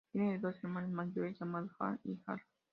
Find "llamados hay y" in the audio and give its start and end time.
1.39-2.19